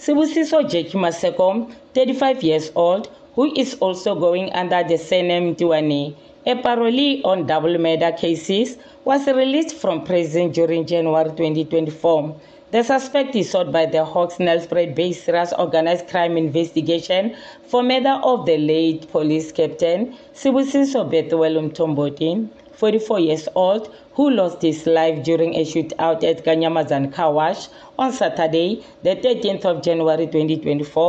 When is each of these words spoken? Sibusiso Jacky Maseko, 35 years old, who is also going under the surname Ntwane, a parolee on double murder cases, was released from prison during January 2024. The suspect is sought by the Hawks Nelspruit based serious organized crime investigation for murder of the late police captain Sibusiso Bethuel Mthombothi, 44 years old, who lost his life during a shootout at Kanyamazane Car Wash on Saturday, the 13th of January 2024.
Sibusiso 0.00 0.62
Jacky 0.66 0.96
Maseko, 0.96 1.70
35 1.92 2.42
years 2.42 2.72
old, 2.74 3.10
who 3.34 3.52
is 3.54 3.74
also 3.80 4.14
going 4.14 4.50
under 4.54 4.82
the 4.82 4.96
surname 4.96 5.54
Ntwane, 5.54 6.14
a 6.46 6.54
parolee 6.54 7.20
on 7.22 7.46
double 7.46 7.76
murder 7.76 8.10
cases, 8.10 8.78
was 9.04 9.26
released 9.26 9.76
from 9.76 10.02
prison 10.02 10.52
during 10.52 10.86
January 10.86 11.28
2024. 11.28 12.34
The 12.70 12.82
suspect 12.82 13.36
is 13.36 13.50
sought 13.50 13.72
by 13.72 13.84
the 13.84 14.06
Hawks 14.06 14.36
Nelspruit 14.36 14.94
based 14.94 15.26
serious 15.26 15.52
organized 15.58 16.08
crime 16.08 16.38
investigation 16.38 17.36
for 17.66 17.82
murder 17.82 18.18
of 18.24 18.46
the 18.46 18.56
late 18.56 19.06
police 19.12 19.52
captain 19.52 20.16
Sibusiso 20.32 21.04
Bethuel 21.10 21.60
Mthombothi, 21.68 22.48
44 22.72 23.20
years 23.20 23.48
old, 23.54 23.94
who 24.14 24.30
lost 24.30 24.62
his 24.62 24.86
life 24.86 25.22
during 25.24 25.54
a 25.54 25.64
shootout 25.64 26.22
at 26.24 26.44
Kanyamazane 26.44 27.12
Car 27.12 27.32
Wash 27.32 27.68
on 27.98 28.12
Saturday, 28.12 28.84
the 29.02 29.16
13th 29.16 29.64
of 29.64 29.82
January 29.82 30.26
2024. 30.26 31.08